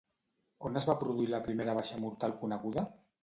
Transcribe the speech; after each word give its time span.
On 0.69 0.79
es 0.81 0.87
va 0.91 0.95
produir 1.01 1.27
la 1.33 1.41
primera 1.49 1.77
baixa 1.79 2.01
mortal 2.05 2.33
coneguda? 2.43 2.87